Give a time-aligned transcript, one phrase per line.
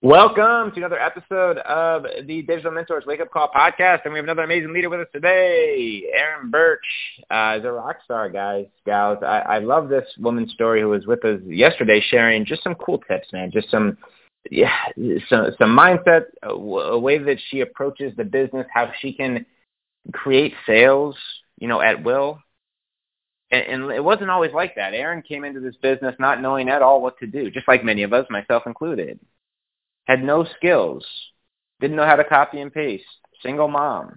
[0.00, 4.26] Welcome to another episode of the Digital Mentors Wake Up Call podcast, and we have
[4.26, 6.04] another amazing leader with us today.
[6.14, 6.78] Erin Birch
[7.32, 9.18] uh, is a rock star, guys, gals.
[9.22, 12.98] I, I love this woman's story who was with us yesterday, sharing just some cool
[13.08, 13.50] tips, man.
[13.50, 13.98] Just some,
[14.52, 14.72] yeah,
[15.28, 19.44] some, some mindset, a, a way that she approaches the business, how she can
[20.12, 21.16] create sales,
[21.58, 22.38] you know, at will.
[23.50, 24.94] And, and it wasn't always like that.
[24.94, 28.04] Erin came into this business not knowing at all what to do, just like many
[28.04, 29.18] of us, myself included
[30.08, 31.06] had no skills,
[31.80, 33.04] didn't know how to copy and paste,
[33.42, 34.16] single mom,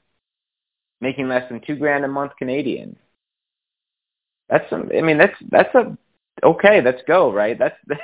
[1.01, 2.95] making less than two grand a month Canadian.
[4.49, 5.97] That's some, I mean, that's, that's a,
[6.43, 7.59] okay, let's go, right?
[7.59, 7.75] That's,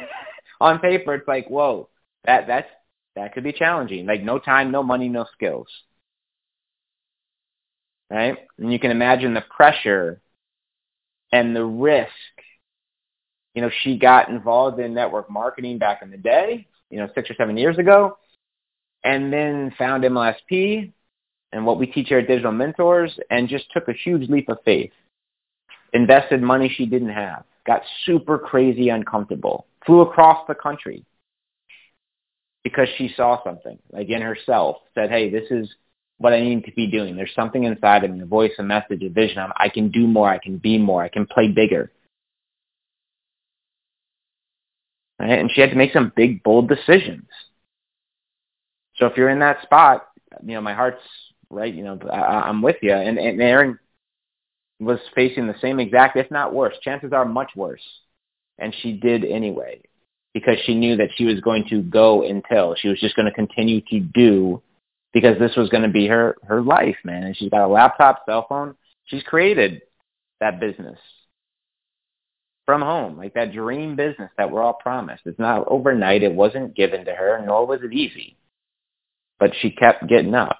[0.61, 1.89] on paper, it's like, whoa,
[2.25, 2.67] that, that's,
[3.15, 4.05] that could be challenging.
[4.05, 5.67] Like no time, no money, no skills.
[8.09, 8.37] Right?
[8.57, 10.21] And you can imagine the pressure
[11.31, 12.11] and the risk.
[13.53, 17.29] You know, she got involved in network marketing back in the day you know, six
[17.29, 18.17] or seven years ago,
[19.03, 20.91] and then found MLSP
[21.51, 24.57] and what we teach here at Digital Mentors and just took a huge leap of
[24.65, 24.91] faith.
[25.93, 27.43] Invested money she didn't have.
[27.65, 29.65] Got super crazy uncomfortable.
[29.85, 31.05] Flew across the country
[32.63, 35.69] because she saw something, like in herself, said, hey, this is
[36.17, 37.15] what I need to be doing.
[37.15, 39.43] There's something inside of me, a voice, a message, a vision.
[39.55, 40.29] I can do more.
[40.29, 41.03] I can be more.
[41.03, 41.91] I can play bigger.
[45.19, 45.39] Right?
[45.39, 47.27] and she had to make some big, bold decisions.
[48.95, 50.07] So if you're in that spot,
[50.43, 51.01] you know, my heart's
[51.49, 51.73] right.
[51.73, 52.93] You know, I, I'm with you.
[52.93, 53.79] And, and Erin
[54.79, 56.75] was facing the same exact, if not worse.
[56.81, 57.83] Chances are much worse,
[58.59, 59.81] and she did anyway
[60.33, 63.33] because she knew that she was going to go until she was just going to
[63.33, 64.61] continue to do
[65.13, 67.23] because this was going to be her her life, man.
[67.23, 68.75] And she's got a laptop, cell phone.
[69.05, 69.81] She's created
[70.39, 70.99] that business
[72.67, 75.23] from home, like that dream business that we're all promised.
[75.25, 76.21] It's not overnight.
[76.21, 78.35] It wasn't given to her, nor was it easy.
[79.39, 80.59] But she kept getting up.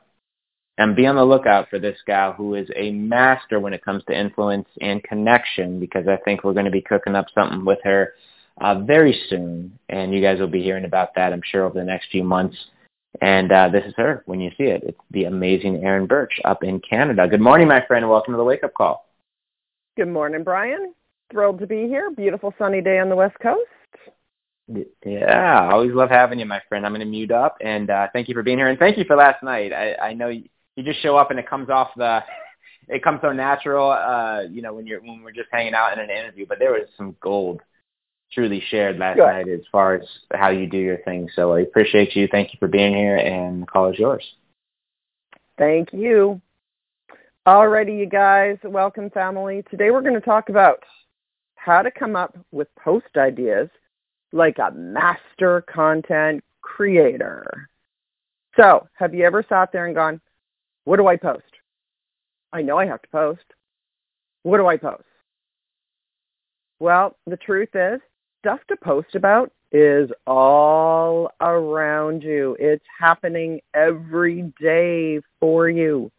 [0.80, 4.04] And be on the lookout for this gal who is a master when it comes
[4.06, 7.80] to influence and connection because I think we're going to be cooking up something with
[7.84, 8.14] her
[8.62, 9.78] uh, very soon.
[9.90, 12.56] And you guys will be hearing about that, I'm sure, over the next few months.
[13.22, 14.84] And uh, this is her when you see it.
[14.86, 17.28] It's the amazing Erin Birch up in Canada.
[17.28, 18.08] Good morning, my friend.
[18.08, 19.10] Welcome to the Wake Up Call.
[19.98, 20.94] Good morning, Brian
[21.32, 22.12] thrilled to be here.
[22.12, 23.68] Beautiful sunny day on the West Coast.
[25.06, 26.86] Yeah, I always love having you, my friend.
[26.86, 29.06] I'm going to mute up, and uh, thank you for being here, and thank you
[29.06, 29.72] for last night.
[29.72, 30.44] I, I know you,
[30.76, 32.22] you just show up, and it comes off the,
[32.90, 36.00] it comes so natural, uh, you know, when you're when we're just hanging out in
[36.00, 36.46] an interview.
[36.48, 37.62] But there was some gold
[38.34, 39.26] truly shared last Good.
[39.26, 41.30] night as far as how you do your thing.
[41.34, 42.28] So I appreciate you.
[42.28, 44.24] Thank you for being here, and the call is yours.
[45.58, 46.42] Thank you.
[47.48, 48.58] Alrighty, you guys.
[48.64, 49.64] Welcome, family.
[49.72, 50.84] Today we're going to talk about
[51.68, 53.68] how to come up with post ideas
[54.32, 57.68] like a master content creator.
[58.56, 60.22] So have you ever sat there and gone,
[60.86, 61.44] what do I post?
[62.54, 63.44] I know I have to post.
[64.44, 65.04] What do I post?
[66.80, 68.00] Well, the truth is,
[68.40, 72.56] stuff to post about is all around you.
[72.62, 76.10] It's happening every day for you.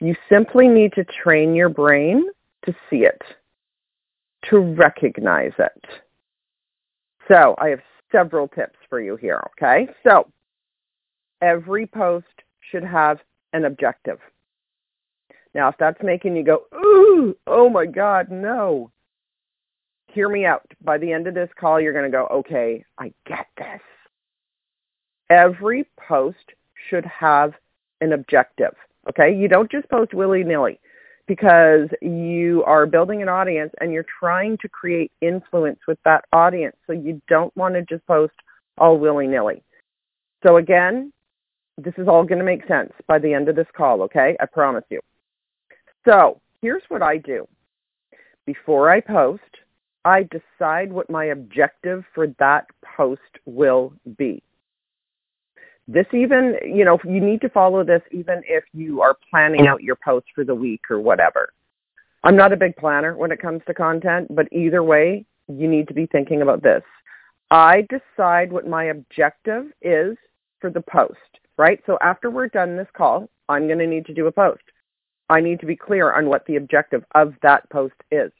[0.00, 2.24] You simply need to train your brain
[2.64, 3.22] to see it
[4.48, 5.84] to recognize it.
[7.28, 7.80] So I have
[8.10, 9.88] several tips for you here, okay?
[10.02, 10.26] So
[11.40, 12.26] every post
[12.70, 13.18] should have
[13.52, 14.18] an objective.
[15.54, 18.90] Now, if that's making you go, ooh, oh my God, no.
[20.08, 20.66] Hear me out.
[20.82, 23.80] By the end of this call, you're going to go, okay, I get this.
[25.28, 26.54] Every post
[26.88, 27.54] should have
[28.00, 28.74] an objective,
[29.08, 29.34] okay?
[29.34, 30.80] You don't just post willy-nilly
[31.30, 36.74] because you are building an audience and you're trying to create influence with that audience.
[36.88, 38.32] So you don't want to just post
[38.78, 39.62] all willy-nilly.
[40.44, 41.12] So again,
[41.78, 44.36] this is all going to make sense by the end of this call, okay?
[44.40, 44.98] I promise you.
[46.04, 47.46] So here's what I do.
[48.44, 49.40] Before I post,
[50.04, 52.66] I decide what my objective for that
[52.96, 54.42] post will be.
[55.88, 59.82] This even, you know, you need to follow this even if you are planning out
[59.82, 61.52] your post for the week or whatever.
[62.22, 65.88] I'm not a big planner when it comes to content, but either way, you need
[65.88, 66.82] to be thinking about this.
[67.50, 70.16] I decide what my objective is
[70.60, 71.18] for the post,
[71.58, 71.80] right?
[71.86, 74.62] So after we're done this call, I'm going to need to do a post.
[75.28, 78.30] I need to be clear on what the objective of that post is.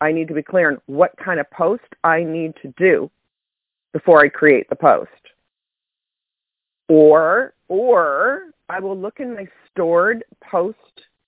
[0.00, 3.10] I need to be clear on what kind of post I need to do
[3.92, 5.10] before I create the post.
[6.88, 10.76] Or, or I will look in my stored post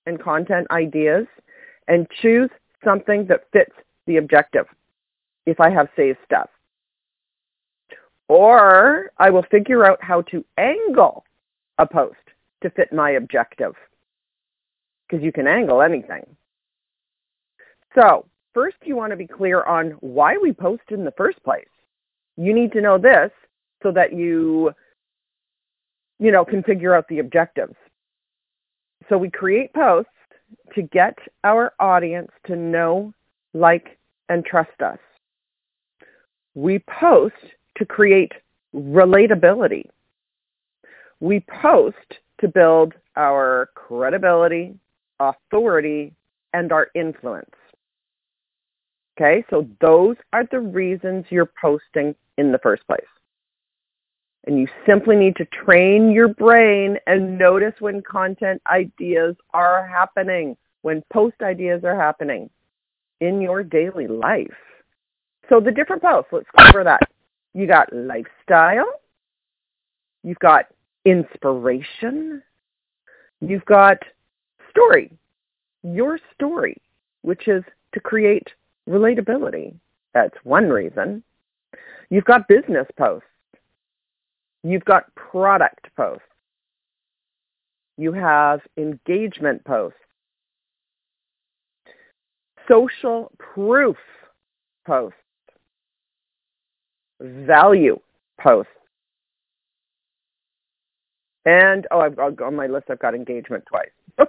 [0.05, 1.25] and content ideas
[1.87, 2.49] and choose
[2.83, 3.73] something that fits
[4.05, 4.65] the objective
[5.45, 6.49] if I have saved stuff.
[8.27, 11.25] Or I will figure out how to angle
[11.77, 12.17] a post
[12.63, 13.73] to fit my objective
[15.07, 16.25] because you can angle anything.
[17.93, 21.67] So first you want to be clear on why we post in the first place.
[22.37, 23.31] You need to know this
[23.83, 24.71] so that you,
[26.19, 27.75] you know, can figure out the objectives.
[29.09, 30.09] So we create posts
[30.73, 33.13] to get our audience to know,
[33.53, 33.97] like,
[34.29, 34.99] and trust us.
[36.55, 37.35] We post
[37.77, 38.31] to create
[38.73, 39.83] relatability.
[41.19, 44.75] We post to build our credibility,
[45.19, 46.13] authority,
[46.53, 47.49] and our influence.
[49.17, 53.05] Okay, so those are the reasons you're posting in the first place.
[54.45, 60.55] And you simply need to train your brain and notice when content ideas are happening,
[60.83, 62.49] when post ideas are happening
[63.21, 64.53] in your daily life.
[65.49, 67.01] So the different posts, let's cover that.
[67.53, 68.99] You got lifestyle,
[70.23, 70.65] you've got
[71.05, 72.43] inspiration,
[73.39, 73.97] you've got
[74.69, 75.11] story,
[75.83, 76.81] your story,
[77.21, 77.63] which is
[77.93, 78.47] to create
[78.89, 79.73] relatability.
[80.13, 81.23] That's one reason.
[82.09, 83.27] You've got business posts.
[84.65, 86.25] You've got product posts.
[87.97, 89.99] You have engagement posts.
[92.67, 93.95] Social proof
[94.87, 95.19] posts.
[97.21, 97.99] Value
[98.41, 98.71] posts.
[101.45, 103.89] And, oh, I've, on my list, I've got engagement twice.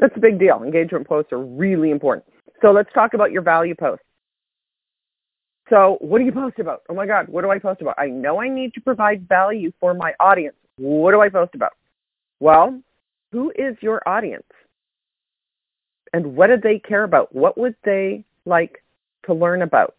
[0.00, 0.64] That's a big deal.
[0.64, 2.26] Engagement posts are really important.
[2.62, 4.04] So let's talk about your value posts.
[5.72, 6.82] So what do you post about?
[6.90, 7.94] Oh my God, what do I post about?
[7.96, 10.56] I know I need to provide value for my audience.
[10.76, 11.72] What do I post about?
[12.40, 12.78] Well,
[13.30, 14.44] who is your audience?
[16.12, 17.34] And what do they care about?
[17.34, 18.84] What would they like
[19.24, 19.94] to learn about?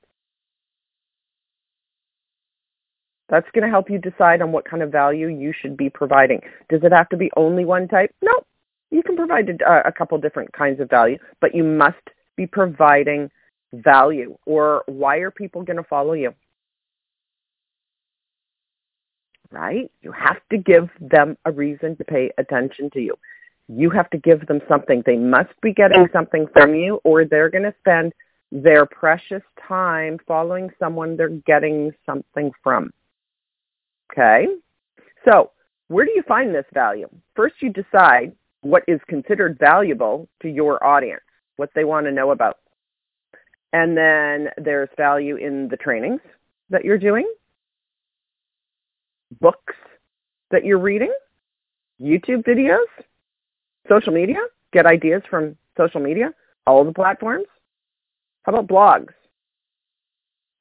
[3.30, 6.42] That's going to help you decide on what kind of value you should be providing.
[6.70, 8.14] Does it have to be only one type?
[8.22, 8.42] No.
[8.92, 11.98] You can provide a, a couple different kinds of value, but you must
[12.38, 13.32] be providing
[13.74, 16.34] value or why are people going to follow you?
[19.52, 19.92] Right?
[20.02, 23.16] You have to give them a reason to pay attention to you.
[23.68, 25.04] You have to give them something.
[25.06, 28.14] They must be getting something from you or they're going to spend
[28.52, 32.92] their precious time following someone they're getting something from.
[34.12, 34.48] Okay?
[35.26, 35.52] So,
[35.88, 37.08] where do you find this value?
[37.36, 41.22] First, you decide what is considered valuable to your audience,
[41.58, 42.58] what they want to know about.
[43.74, 46.22] And then there's value in the trainings
[46.70, 47.28] that you're doing,
[49.42, 49.74] books
[50.52, 51.12] that you're reading,
[52.00, 52.86] YouTube videos,
[53.90, 54.38] social media,
[54.72, 56.32] get ideas from social media,
[56.68, 57.48] all the platforms.
[58.44, 59.14] How about blogs?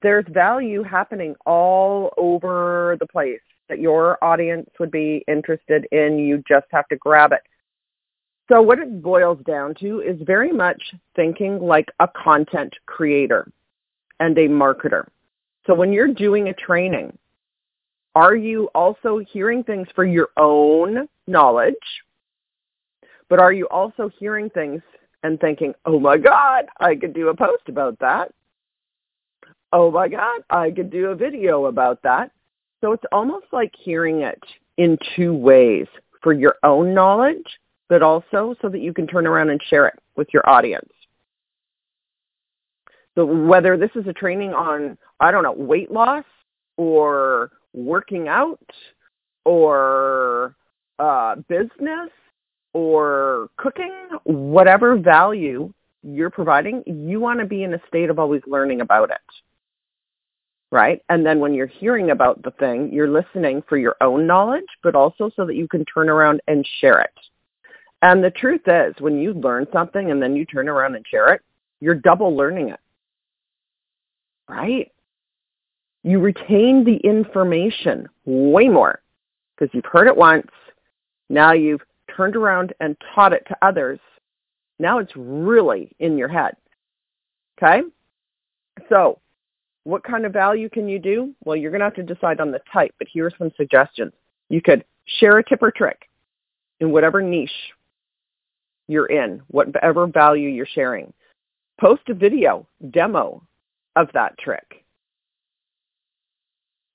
[0.00, 6.19] There's value happening all over the place that your audience would be interested in.
[6.19, 7.43] You just have to grab it.
[8.48, 10.82] So what it boils down to is very much
[11.14, 13.50] thinking like a content creator
[14.20, 15.06] and a marketer.
[15.66, 17.16] So when you're doing a training,
[18.14, 21.75] are you also hearing things for your own knowledge?
[23.28, 24.82] But are you also hearing things
[25.22, 28.32] and thinking, oh my God, I could do a post about that.
[29.72, 32.30] Oh my God, I could do a video about that.
[32.80, 34.42] So it's almost like hearing it
[34.76, 35.87] in two ways
[36.22, 37.46] for your own knowledge
[37.92, 40.88] but also so that you can turn around and share it with your audience.
[43.14, 46.25] So whether this is a training on, I don't know, weight loss
[46.78, 48.64] or working out
[49.44, 50.56] or
[50.99, 52.08] uh, business
[52.72, 53.92] or cooking,
[54.25, 55.70] whatever value
[56.02, 59.18] you're providing, you want to be in a state of always learning about it.
[60.70, 61.02] Right?
[61.11, 64.94] And then when you're hearing about the thing, you're listening for your own knowledge, but
[64.94, 67.12] also so that you can turn around and share it.
[68.02, 71.32] And the truth is, when you learn something and then you turn around and share
[71.32, 71.40] it,
[71.80, 72.80] you're double learning it.
[74.49, 74.90] Right?
[76.02, 79.00] You retain the information way more
[79.54, 80.50] because you've heard it once.
[81.30, 81.82] Now you've
[82.14, 84.00] turned around and taught it to others.
[84.80, 86.56] Now it's really in your head.
[87.56, 87.82] Okay?
[88.88, 89.21] So
[89.85, 91.32] what kind of value can you do?
[91.44, 94.12] Well, you're going to have to decide on the type, but here are some suggestions.
[94.49, 96.09] You could share a tip or trick
[96.80, 97.50] in whatever niche
[98.88, 101.12] you're in, whatever value you're sharing.
[101.80, 103.42] Post a video demo
[103.96, 104.84] of that trick.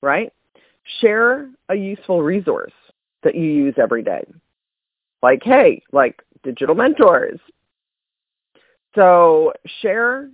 [0.01, 0.31] Right?
[1.01, 2.73] Share a useful resource
[3.23, 4.25] that you use every day.
[5.21, 7.39] Like, hey, like digital mentors.
[8.95, 10.29] So share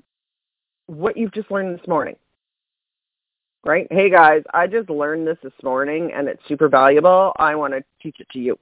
[0.88, 2.16] what you've just learned this morning.
[3.66, 3.88] Right?
[3.90, 7.32] Hey guys, I just learned this this morning and it's super valuable.
[7.38, 8.60] I want to teach it to you.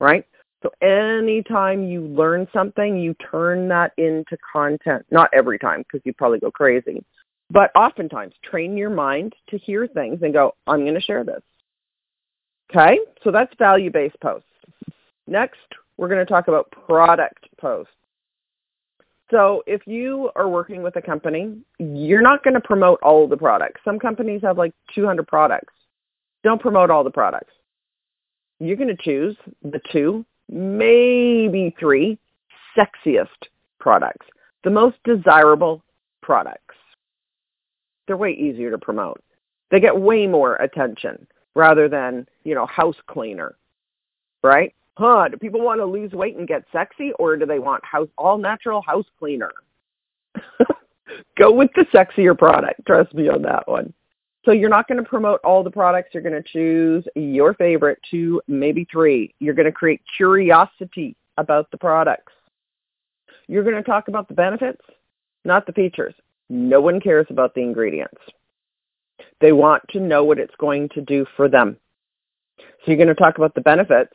[0.00, 0.26] Right?
[0.64, 5.04] So anytime you learn something, you turn that into content.
[5.10, 7.04] Not every time because you probably go crazy.
[7.50, 11.42] But oftentimes, train your mind to hear things and go, I'm going to share this.
[12.70, 12.98] Okay?
[13.22, 14.48] So that's value-based posts.
[15.26, 15.58] Next,
[15.98, 17.92] we're going to talk about product posts.
[19.30, 23.36] So if you are working with a company, you're not going to promote all the
[23.36, 23.82] products.
[23.84, 25.74] Some companies have like 200 products.
[26.42, 27.52] Don't promote all the products.
[28.60, 32.18] You're going to choose the two, maybe three
[32.76, 33.48] sexiest
[33.78, 34.26] products,
[34.62, 35.82] the most desirable
[36.22, 36.74] products.
[38.06, 39.22] They're way easier to promote.
[39.70, 43.56] They get way more attention rather than, you know, house cleaner,
[44.42, 44.74] right?
[44.96, 48.08] huh, do people want to lose weight and get sexy or do they want house
[48.16, 49.50] all natural house cleaner?
[51.38, 52.86] Go with the sexier product.
[52.86, 53.92] Trust me on that one.
[54.44, 56.10] So you're not going to promote all the products.
[56.12, 59.34] You're going to choose your favorite two, maybe three.
[59.38, 62.32] You're going to create curiosity about the products.
[63.48, 64.82] You're going to talk about the benefits,
[65.44, 66.14] not the features.
[66.50, 68.20] No one cares about the ingredients.
[69.40, 71.76] They want to know what it's going to do for them.
[72.58, 74.12] So you're going to talk about the benefits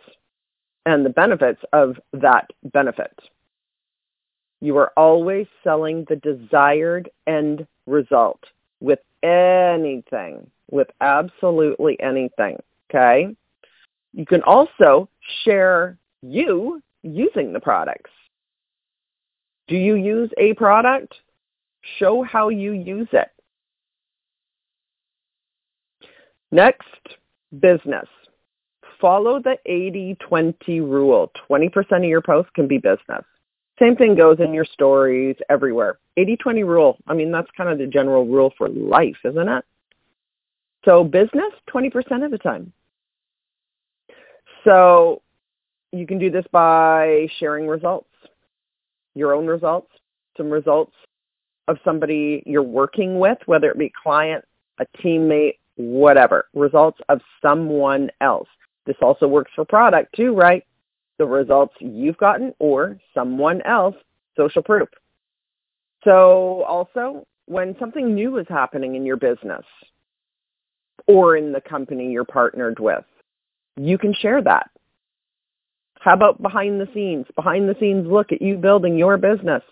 [0.85, 3.13] and the benefits of that benefit.
[4.61, 8.43] You are always selling the desired end result
[8.79, 12.57] with anything, with absolutely anything,
[12.89, 13.35] okay?
[14.13, 15.09] You can also
[15.43, 18.11] share you using the products.
[19.67, 21.13] Do you use a product?
[21.97, 23.29] Show how you use it.
[26.51, 26.83] Next,
[27.59, 28.07] business
[28.99, 31.31] follow the 80-20 rule.
[31.49, 33.23] 20% of your posts can be business.
[33.79, 35.99] Same thing goes in your stories everywhere.
[36.17, 36.97] 80-20 rule.
[37.07, 39.65] I mean, that's kind of the general rule for life, isn't it?
[40.85, 42.73] So business, 20% of the time.
[44.65, 45.21] So
[45.91, 48.09] you can do this by sharing results,
[49.15, 49.91] your own results,
[50.35, 50.93] some results
[51.67, 54.43] of somebody you're working with, whether it be client,
[54.79, 58.47] a teammate, whatever, results of someone else.
[58.85, 60.65] This also works for product too, right?
[61.19, 63.95] The results you've gotten or someone else,
[64.35, 64.89] social proof.
[66.03, 69.65] So also, when something new is happening in your business
[71.07, 73.03] or in the company you're partnered with,
[73.75, 74.69] you can share that.
[75.99, 77.25] How about behind the scenes?
[77.35, 79.63] Behind the scenes look at you building your business.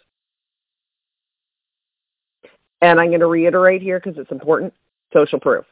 [2.81, 4.73] And I'm going to reiterate here because it's important,
[5.13, 5.65] social proof.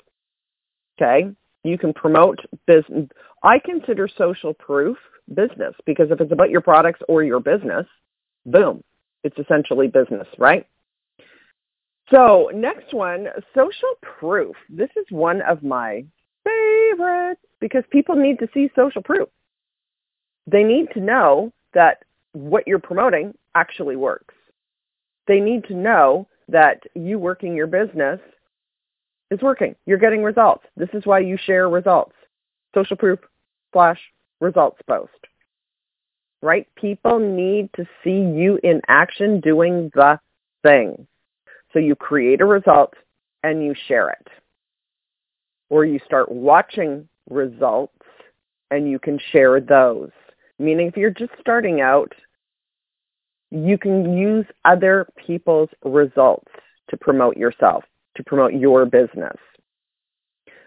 [0.98, 1.30] Okay?
[1.64, 3.10] You can promote business.
[3.44, 4.98] I consider social proof
[5.34, 7.86] business because if it's about your products or your business,
[8.46, 8.84] boom,
[9.24, 10.68] it's essentially business, right?
[12.12, 14.56] So next one, social proof.
[14.70, 16.06] This is one of my
[16.44, 19.28] favorites because people need to see social proof.
[20.46, 22.04] They need to know that
[22.34, 24.36] what you're promoting actually works.
[25.28, 28.20] They need to know that you working your business
[29.32, 29.76] is working.
[29.88, 30.66] You're getting results.
[30.78, 32.14] This is why you share results.
[32.76, 33.20] Social proof
[33.74, 34.00] slash
[34.40, 35.12] results post.
[36.42, 36.68] Right?
[36.76, 40.20] People need to see you in action doing the
[40.64, 41.08] thing.
[41.74, 42.94] So you create a result
[43.44, 44.28] and you share it.
[45.70, 47.94] Or you start watching results
[48.70, 50.12] and you can share those.
[50.60, 52.14] Meaning if you're just starting out,
[53.52, 56.52] you can use other people's results
[56.90, 57.84] to promote yourself
[58.16, 59.38] to promote your business.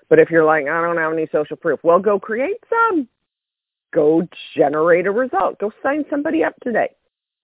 [0.08, 3.08] But if you're like, I don't have any social proof, well, go create some.
[3.94, 4.26] Go
[4.56, 5.58] generate a result.
[5.58, 6.90] Go sign somebody up today.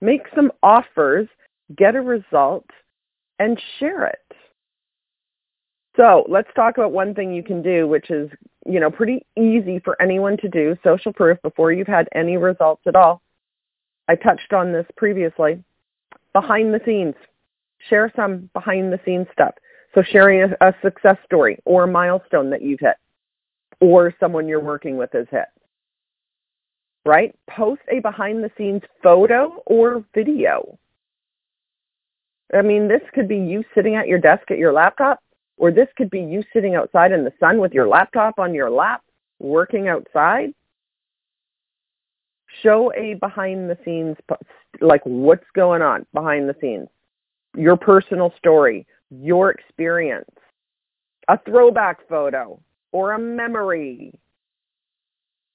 [0.01, 1.29] Make some offers,
[1.77, 2.67] get a result,
[3.39, 4.19] and share it.
[5.97, 8.29] So let's talk about one thing you can do, which is,
[8.67, 12.83] you know, pretty easy for anyone to do, social proof, before you've had any results
[12.87, 13.23] at all.
[14.09, 15.63] I touched on this previously.
[16.33, 17.15] Behind the scenes.
[17.89, 19.55] Share some behind the scenes stuff.
[19.95, 22.97] So sharing a, a success story or a milestone that you've hit
[23.81, 25.47] or someone you're working with has hit.
[27.05, 27.35] Right?
[27.49, 30.79] Post a behind the scenes photo or video.
[32.55, 35.21] I mean, this could be you sitting at your desk at your laptop,
[35.57, 38.71] or this could be you sitting outside in the sun with your laptop on your
[38.71, 39.03] lap,
[39.39, 40.55] working outside.
[42.63, 44.17] show a behind the scenes,
[44.81, 46.89] like what's going on behind the scenes,
[47.57, 50.31] your personal story, your experience,
[51.29, 52.61] a throwback photo
[52.93, 54.19] or a memory.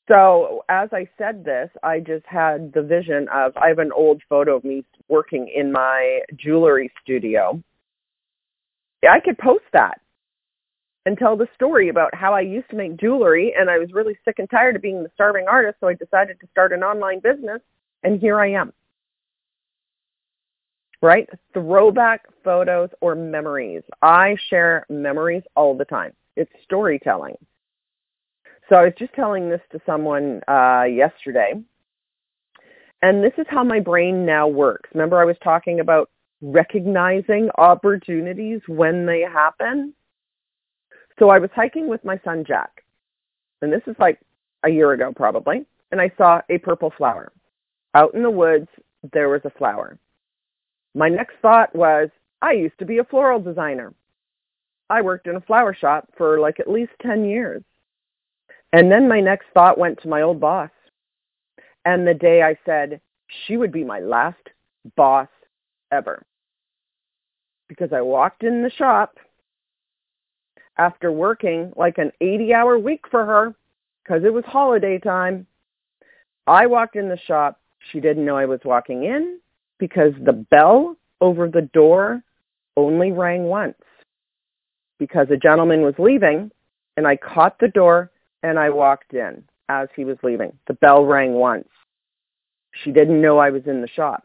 [0.09, 4.21] So as I said this, I just had the vision of I have an old
[4.27, 7.61] photo of me working in my jewelry studio.
[9.03, 10.01] I could post that
[11.05, 14.17] and tell the story about how I used to make jewelry and I was really
[14.25, 17.19] sick and tired of being the starving artist, so I decided to start an online
[17.19, 17.61] business
[18.03, 18.73] and here I am.
[21.01, 21.29] Right?
[21.53, 23.83] Throwback photos or memories.
[24.01, 26.13] I share memories all the time.
[26.35, 27.37] It's storytelling.
[28.69, 31.53] So I was just telling this to someone uh, yesterday.
[33.01, 34.89] And this is how my brain now works.
[34.93, 36.09] Remember I was talking about
[36.41, 39.93] recognizing opportunities when they happen?
[41.17, 42.83] So I was hiking with my son Jack,
[43.61, 44.19] and this is like
[44.63, 47.31] a year ago probably, and I saw a purple flower.
[47.93, 48.67] Out in the woods,
[49.11, 49.97] there was a flower.
[50.95, 52.09] My next thought was,
[52.41, 53.93] I used to be a floral designer.
[54.89, 57.63] I worked in a flower shop for like at least 10 years.
[58.73, 60.69] And then my next thought went to my old boss.
[61.85, 63.01] And the day I said,
[63.45, 64.37] she would be my last
[64.95, 65.27] boss
[65.91, 66.23] ever.
[67.67, 69.17] Because I walked in the shop
[70.77, 73.55] after working like an 80 hour week for her
[74.03, 75.45] because it was holiday time.
[76.47, 77.59] I walked in the shop.
[77.91, 79.39] She didn't know I was walking in
[79.77, 82.23] because the bell over the door
[82.77, 83.77] only rang once
[84.99, 86.51] because a gentleman was leaving
[86.97, 88.11] and I caught the door
[88.43, 90.53] and I walked in as he was leaving.
[90.67, 91.67] The bell rang once.
[92.83, 94.23] She didn't know I was in the shop.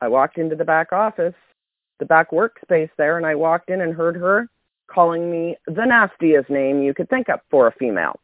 [0.00, 1.34] I walked into the back office,
[1.98, 4.48] the back workspace there, and I walked in and heard her
[4.88, 8.18] calling me the nastiest name you could think of for a female.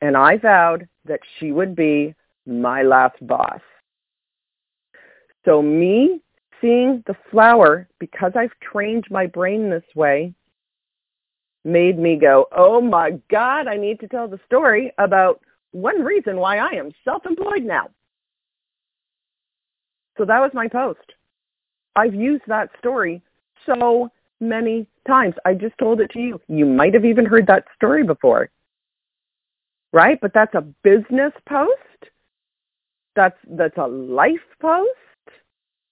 [0.00, 2.14] And I vowed that she would be
[2.46, 3.60] my last boss.
[5.44, 6.20] So me
[6.60, 10.34] seeing the flower, because I've trained my brain this way,
[11.66, 15.40] made me go, oh my God, I need to tell the story about
[15.72, 17.88] one reason why I am self-employed now.
[20.16, 21.12] So that was my post.
[21.96, 23.20] I've used that story
[23.66, 24.08] so
[24.40, 25.34] many times.
[25.44, 26.40] I just told it to you.
[26.48, 28.48] You might have even heard that story before.
[29.92, 30.18] Right?
[30.20, 31.72] But that's a business post.
[33.16, 34.90] That's that's a life post.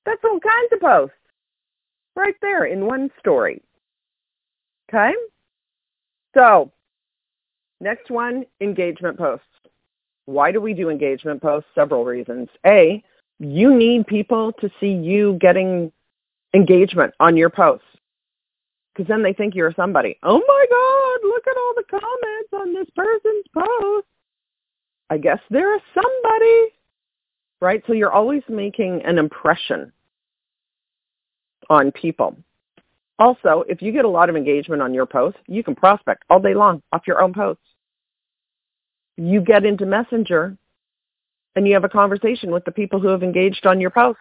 [0.06, 1.16] That's all kinds of posts.
[2.14, 3.60] Right there in one story.
[4.88, 5.12] Okay?
[6.34, 6.72] So,
[7.80, 9.46] next one, engagement posts.
[10.26, 11.68] Why do we do engagement posts?
[11.74, 12.48] Several reasons.
[12.66, 13.02] A,
[13.38, 15.92] you need people to see you getting
[16.54, 17.86] engagement on your posts
[18.94, 20.18] because then they think you're somebody.
[20.22, 24.06] Oh my God, look at all the comments on this person's post.
[25.10, 26.74] I guess they're somebody,
[27.60, 27.82] right?
[27.86, 29.92] So you're always making an impression
[31.68, 32.36] on people.
[33.18, 36.40] Also, if you get a lot of engagement on your post, you can prospect all
[36.40, 37.62] day long off your own posts.
[39.16, 40.56] You get into Messenger
[41.54, 44.18] and you have a conversation with the people who have engaged on your post.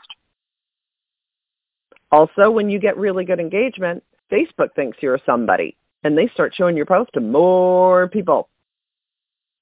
[2.11, 6.77] Also, when you get really good engagement, Facebook thinks you're somebody and they start showing
[6.77, 8.49] your post to more people.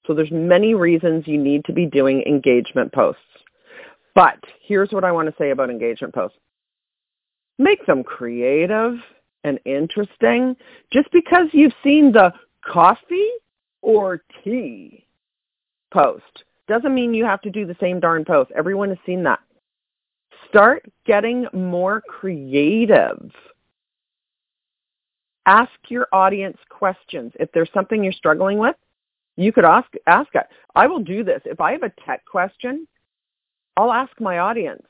[0.05, 3.21] So there's many reasons you need to be doing engagement posts.
[4.13, 6.37] But here's what I want to say about engagement posts.
[7.57, 8.95] Make them creative
[9.43, 10.55] and interesting.
[10.91, 12.33] Just because you've seen the
[12.65, 13.29] coffee
[13.81, 15.05] or tea
[15.91, 18.51] post doesn't mean you have to do the same darn post.
[18.55, 19.39] Everyone has seen that.
[20.47, 23.31] Start getting more creative.
[25.45, 27.31] Ask your audience questions.
[27.39, 28.75] If there's something you're struggling with,
[29.37, 30.45] you could ask ask it.
[30.75, 31.41] I will do this.
[31.45, 32.87] If I have a tech question,
[33.75, 34.85] I'll ask my audience.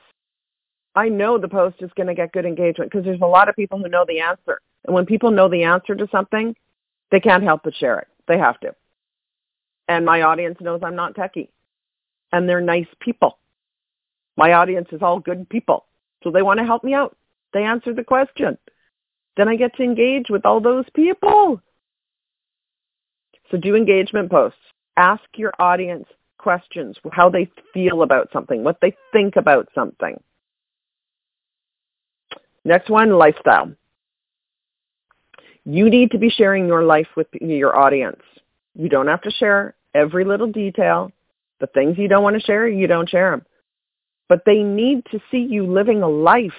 [0.96, 3.56] I know the post is going to get good engagement because there's a lot of
[3.56, 4.60] people who know the answer.
[4.86, 6.56] And when people know the answer to something,
[7.12, 8.08] they can't help but share it.
[8.28, 8.76] They have to.
[9.88, 11.50] And my audience knows I'm not techie.
[12.32, 13.38] And they're nice people.
[14.38, 15.86] My audience is all good people.
[16.24, 17.16] So they want to help me out.
[17.54, 18.58] They answer the question.
[19.38, 21.62] Then I get to engage with all those people.
[23.50, 24.60] So do engagement posts.
[24.98, 26.06] Ask your audience
[26.38, 30.22] questions, how they feel about something, what they think about something.
[32.64, 33.72] Next one, lifestyle.
[35.66, 38.22] You need to be sharing your life with your audience.
[38.76, 41.12] You don't have to share every little detail.
[41.60, 43.46] The things you don't want to share, you don't share them.
[44.30, 46.52] But they need to see you living a life.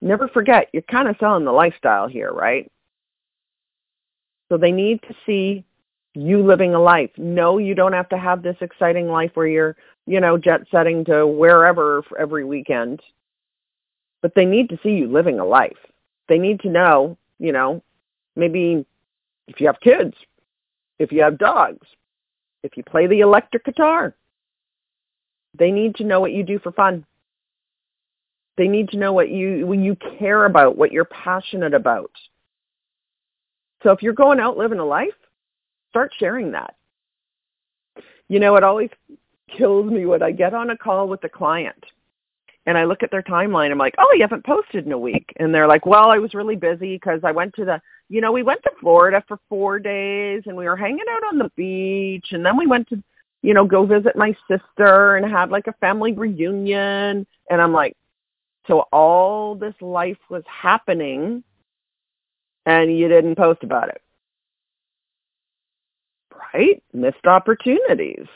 [0.00, 2.70] Never forget, you're kind of selling the lifestyle here, right?
[4.48, 5.64] So they need to see
[6.14, 7.10] You living a life.
[7.16, 11.04] No, you don't have to have this exciting life where you're, you know, jet setting
[11.04, 13.00] to wherever every weekend.
[14.22, 15.76] But they need to see you living a life.
[16.28, 17.82] They need to know, you know,
[18.36, 18.84] maybe
[19.48, 20.14] if you have kids,
[20.98, 21.86] if you have dogs,
[22.62, 24.14] if you play the electric guitar,
[25.58, 27.04] they need to know what you do for fun.
[28.56, 32.10] They need to know what you what you care about, what you're passionate about.
[33.82, 35.08] So if you're going out living a life,
[35.88, 36.74] start sharing that.
[38.28, 38.90] You know, it always
[39.56, 41.84] kills me when I get on a call with a client
[42.66, 43.70] and I look at their timeline.
[43.70, 45.32] I'm like, oh, you haven't posted in a week.
[45.38, 48.32] And they're like, well, I was really busy because I went to the, you know,
[48.32, 52.28] we went to Florida for four days and we were hanging out on the beach.
[52.32, 53.02] And then we went to,
[53.42, 57.26] you know, go visit my sister and have like a family reunion.
[57.48, 57.96] And I'm like,
[58.66, 61.42] so all this life was happening
[62.66, 64.02] and you didn't post about it.
[66.54, 66.82] Right?
[66.92, 68.26] Missed opportunities.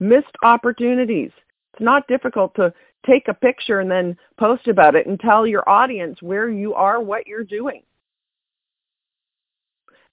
[0.00, 1.30] Missed opportunities.
[1.72, 2.72] It's not difficult to
[3.06, 7.00] take a picture and then post about it and tell your audience where you are,
[7.00, 7.82] what you're doing.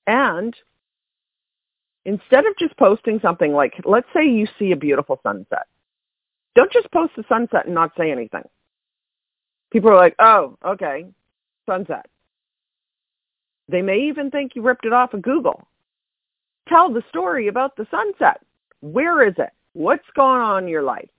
[0.08, 0.56] And
[2.06, 5.68] instead of just posting something like, let's say you see a beautiful sunset.
[6.56, 8.44] Don't just post the sunset and not say anything.
[9.72, 11.06] People are like, oh, okay,
[11.66, 12.06] sunset.
[13.70, 15.66] They may even think you ripped it off of Google.
[16.68, 18.42] Tell the story about the sunset.
[18.82, 19.52] Where is it?
[19.74, 21.10] What's going on in your life?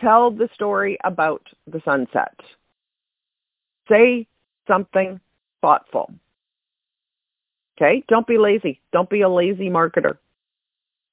[0.00, 2.34] Tell the story about the sunset.
[3.88, 4.26] Say
[4.66, 5.20] something
[5.60, 6.12] thoughtful.
[7.76, 8.02] Okay?
[8.08, 8.80] Don't be lazy.
[8.92, 10.18] Don't be a lazy marketer.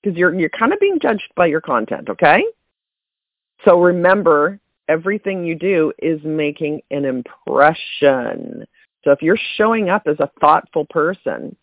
[0.02, 2.44] Because you're you're kind of being judged by your content, okay?
[3.64, 8.66] So remember, everything you do is making an impression.
[9.04, 11.56] So if you're showing up as a thoughtful person,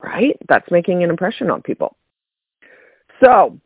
[0.00, 0.36] right?
[0.48, 1.96] That's making an impression on people.
[3.24, 3.58] So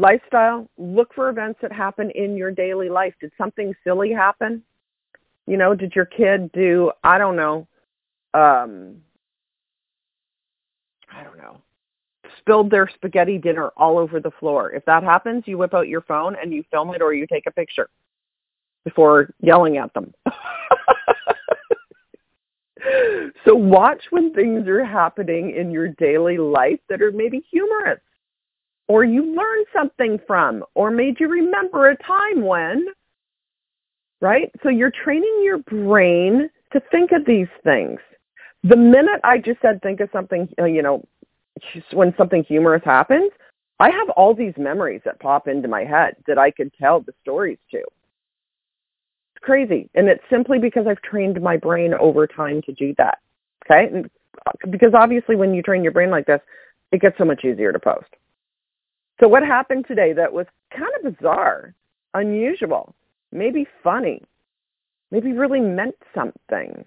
[0.00, 3.14] lifestyle, look for events that happen in your daily life.
[3.20, 4.62] Did something silly happen?
[5.46, 7.66] You know, did your kid do, I don't know,
[8.34, 8.96] um,
[11.12, 11.60] I don't know,
[12.38, 14.72] spilled their spaghetti dinner all over the floor.
[14.72, 17.46] If that happens, you whip out your phone and you film it or you take
[17.46, 17.88] a picture
[18.84, 20.12] before yelling at them.
[23.44, 28.00] so watch when things are happening in your daily life that are maybe humorous
[28.88, 32.86] or you learned something from or made you remember a time when,
[34.20, 34.50] right?
[34.62, 37.98] So you're training your brain to think of these things.
[38.62, 41.04] The minute I just said think of something, uh, you know,
[41.92, 43.30] when something humorous happens,
[43.78, 47.12] I have all these memories that pop into my head that I could tell the
[47.22, 47.78] stories to.
[47.78, 49.90] It's crazy.
[49.94, 53.18] And it's simply because I've trained my brain over time to do that.
[53.64, 53.86] Okay?
[53.92, 54.10] And
[54.46, 56.40] uh, because obviously when you train your brain like this,
[56.92, 58.08] it gets so much easier to post.
[59.20, 61.74] So what happened today that was kind of bizarre,
[62.14, 62.94] unusual,
[63.32, 64.22] maybe funny,
[65.10, 66.84] maybe really meant something?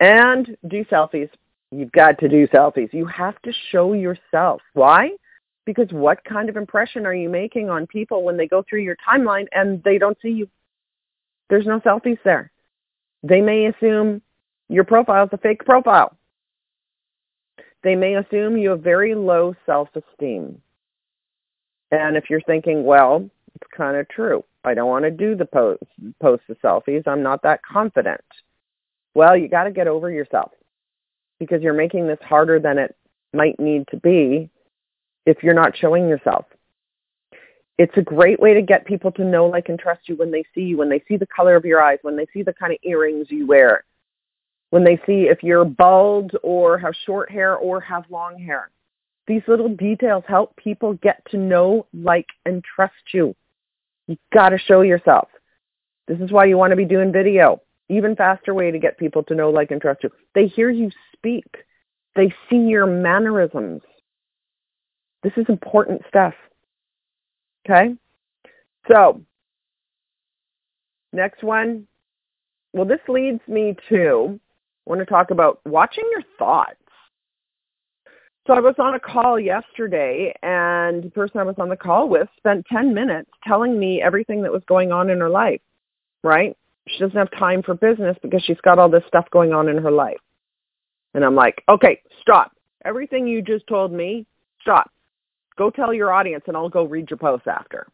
[0.00, 1.30] And do selfies.
[1.70, 2.92] You've got to do selfies.
[2.92, 4.60] You have to show yourself.
[4.74, 5.10] Why?
[5.64, 8.96] Because what kind of impression are you making on people when they go through your
[9.08, 10.48] timeline and they don't see you?
[11.48, 12.50] There's no selfies there.
[13.22, 14.22] They may assume
[14.68, 16.16] your profile is a fake profile.
[17.86, 20.60] They may assume you have very low self-esteem.
[21.92, 24.42] And if you're thinking, well, it's kind of true.
[24.64, 25.84] I don't want to do the post,
[26.20, 27.06] post the selfies.
[27.06, 28.24] I'm not that confident.
[29.14, 30.50] Well, you got to get over yourself
[31.38, 32.96] because you're making this harder than it
[33.32, 34.50] might need to be
[35.24, 36.46] if you're not showing yourself.
[37.78, 40.42] It's a great way to get people to know, like, and trust you when they
[40.56, 42.72] see you, when they see the color of your eyes, when they see the kind
[42.72, 43.84] of earrings you wear,
[44.70, 48.70] when they see if you're bald or have short hair or have long hair.
[49.26, 53.34] These little details help people get to know, like, and trust you.
[54.06, 55.28] You got to show yourself.
[56.06, 57.60] This is why you want to be doing video.
[57.88, 60.10] Even faster way to get people to know, like, and trust you.
[60.34, 61.46] They hear you speak.
[62.14, 63.82] They see your mannerisms.
[65.22, 66.34] This is important stuff.
[67.68, 67.94] Okay?
[68.90, 69.22] So,
[71.12, 71.88] next one.
[72.72, 74.38] Well, this leads me to
[74.86, 76.76] I want to talk about watching your thoughts.
[78.46, 82.08] So I was on a call yesterday and the person I was on the call
[82.08, 85.60] with spent 10 minutes telling me everything that was going on in her life,
[86.22, 86.56] right?
[86.86, 89.78] She doesn't have time for business because she's got all this stuff going on in
[89.78, 90.20] her life.
[91.14, 92.52] And I'm like, okay, stop.
[92.84, 94.26] Everything you just told me,
[94.60, 94.92] stop.
[95.58, 97.88] Go tell your audience and I'll go read your post after.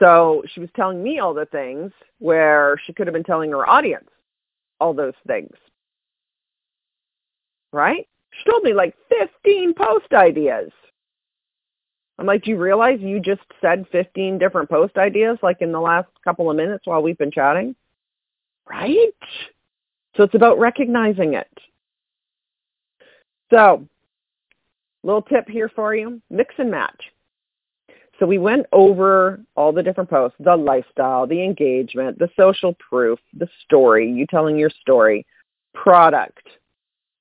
[0.00, 3.68] So she was telling me all the things where she could have been telling her
[3.68, 4.08] audience
[4.80, 5.52] all those things.
[7.72, 8.06] Right?
[8.30, 10.70] She told me like 15 post ideas.
[12.18, 15.80] I'm like, do you realize you just said 15 different post ideas like in the
[15.80, 17.74] last couple of minutes while we've been chatting?
[18.68, 19.14] Right?
[20.16, 21.50] So it's about recognizing it.
[23.50, 23.86] So,
[25.02, 27.12] little tip here for you, mix and match.
[28.18, 33.18] So we went over all the different posts, the lifestyle, the engagement, the social proof,
[33.36, 35.26] the story, you telling your story,
[35.74, 36.46] product,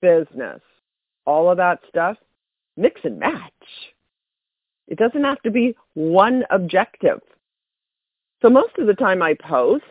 [0.01, 0.61] business,
[1.25, 2.17] all of that stuff.
[2.77, 3.51] Mix and match.
[4.87, 7.21] It doesn't have to be one objective.
[8.41, 9.83] So most of the time I post,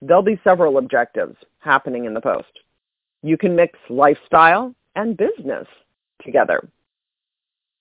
[0.00, 2.48] there'll be several objectives happening in the post.
[3.22, 5.66] You can mix lifestyle and business
[6.24, 6.68] together.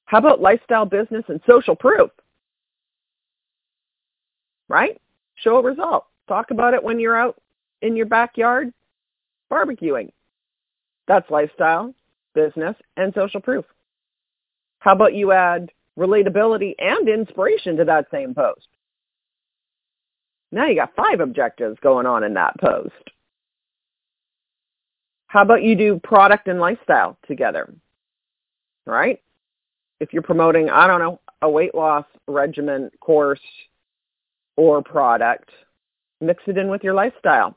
[0.06, 2.12] How about lifestyle, business, and social proof?
[4.72, 5.02] Right?
[5.36, 6.06] Show a result.
[6.30, 7.36] Talk about it when you're out
[7.82, 8.72] in your backyard
[9.52, 10.14] barbecuing.
[11.10, 11.94] That's lifestyle,
[12.34, 13.66] business, and social proof.
[14.80, 18.66] How about you add relatability and inspiration to that same post?
[20.54, 22.94] Now you got five objectives going on in that post.
[25.28, 27.74] How about you do product and lifestyle together?
[28.86, 29.22] Right?
[30.00, 33.42] If you're promoting, I don't know, a weight loss regimen course
[34.62, 35.50] or product,
[36.20, 37.56] mix it in with your lifestyle.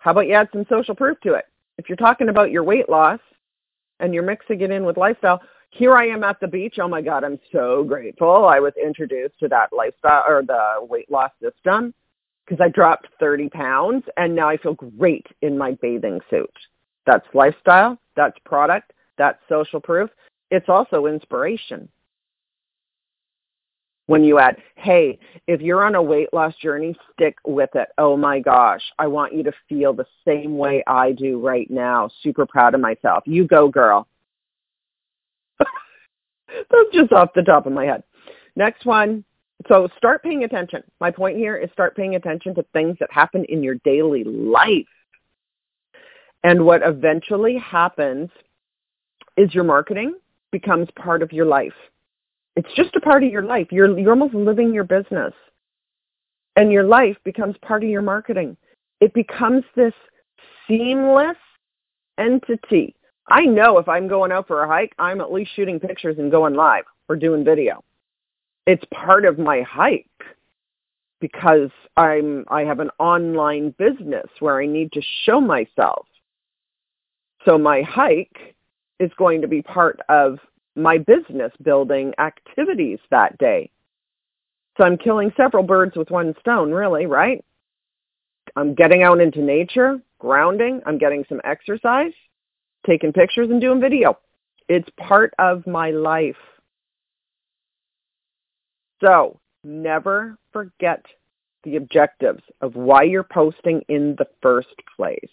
[0.00, 1.46] How about you add some social proof to it?
[1.78, 3.20] If you're talking about your weight loss
[4.00, 6.76] and you're mixing it in with lifestyle, here I am at the beach.
[6.78, 8.44] Oh my God, I'm so grateful.
[8.44, 11.94] I was introduced to that lifestyle or the weight loss system
[12.44, 16.52] because I dropped 30 pounds and now I feel great in my bathing suit.
[17.06, 17.98] That's lifestyle.
[18.14, 18.92] That's product.
[19.16, 20.10] That's social proof.
[20.50, 21.88] It's also inspiration.
[24.06, 27.88] When you add, hey, if you're on a weight loss journey, stick with it.
[27.98, 32.10] Oh my gosh, I want you to feel the same way I do right now.
[32.22, 33.22] Super proud of myself.
[33.26, 34.08] You go, girl.
[35.58, 38.02] That's just off the top of my head.
[38.56, 39.24] Next one.
[39.68, 40.82] So start paying attention.
[41.00, 44.86] My point here is start paying attention to things that happen in your daily life.
[46.44, 48.30] And what eventually happens
[49.36, 50.14] is your marketing
[50.50, 51.72] becomes part of your life.
[52.56, 53.68] It's just a part of your life.
[53.70, 55.32] You're, you're almost living your business.
[56.56, 58.56] And your life becomes part of your marketing.
[59.00, 59.94] It becomes this
[60.68, 61.36] seamless
[62.18, 62.94] entity.
[63.28, 66.30] I know if I'm going out for a hike, I'm at least shooting pictures and
[66.30, 67.82] going live or doing video.
[68.66, 70.06] It's part of my hike
[71.20, 76.06] because I'm I have an online business where I need to show myself.
[77.44, 78.56] So my hike
[79.00, 80.38] is going to be part of
[80.74, 83.70] my business building activities that day.
[84.76, 87.44] So I'm killing several birds with one stone, really, right?
[88.56, 92.12] I'm getting out into nature, grounding, I'm getting some exercise,
[92.86, 94.18] taking pictures and doing video.
[94.68, 96.36] It's part of my life.
[99.02, 101.04] So never forget
[101.64, 105.30] the objectives of why you're posting in the first place.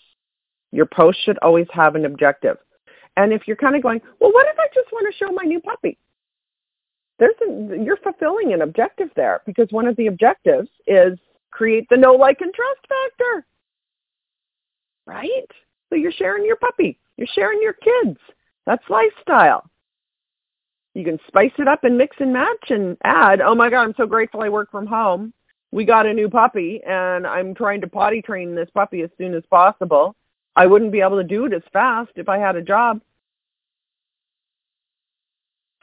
[0.71, 2.57] Your post should always have an objective.
[3.19, 5.43] And if you're kind of going, well, what if I just want to show my
[5.43, 5.97] new puppy?
[7.19, 11.19] There's a, you're fulfilling an objective there because one of the objectives is
[11.51, 13.45] create the know, like, and trust factor.
[15.05, 15.51] Right?
[15.89, 16.97] So you're sharing your puppy.
[17.17, 18.17] You're sharing your kids.
[18.65, 19.69] That's lifestyle.
[20.93, 23.93] You can spice it up and mix and match and add, oh my God, I'm
[23.97, 25.33] so grateful I work from home.
[25.73, 29.33] We got a new puppy and I'm trying to potty train this puppy as soon
[29.33, 30.15] as possible.
[30.55, 33.01] I wouldn't be able to do it as fast if I had a job.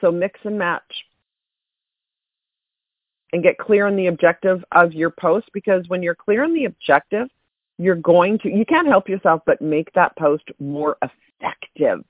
[0.01, 0.83] So mix and match.
[3.33, 6.67] And get clear on the objective of your post because when you're clear on the
[6.67, 7.29] objective,
[7.79, 12.05] you're going to, you can't help yourself but make that post more effective.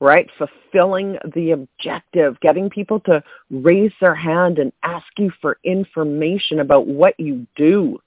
[0.00, 0.28] Right?
[0.38, 6.86] Fulfilling the objective, getting people to raise their hand and ask you for information about
[6.86, 7.98] what you do.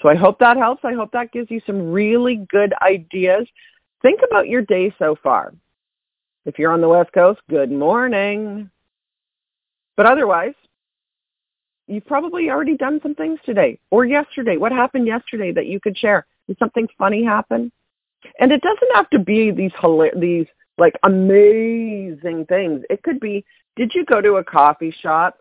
[0.00, 0.84] So I hope that helps.
[0.84, 3.48] I hope that gives you some really good ideas.
[4.02, 5.52] Think about your day so far.
[6.44, 8.70] If you're on the West Coast, good morning.
[9.96, 10.54] But otherwise,
[11.88, 14.56] you've probably already done some things today or yesterday.
[14.56, 16.26] What happened yesterday that you could share?
[16.46, 17.72] Did something funny happen?
[18.38, 19.72] And it doesn't have to be these
[20.18, 20.46] these
[20.78, 22.82] like amazing things.
[22.88, 23.44] It could be,
[23.76, 25.38] did you go to a coffee shop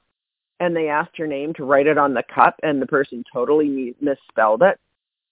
[0.60, 3.96] and they asked your name to write it on the cup and the person totally
[4.02, 4.80] misspelled it,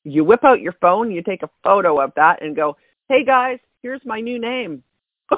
[0.03, 2.77] you whip out your phone, you take a photo of that and go,
[3.09, 4.83] hey guys, here's my new name.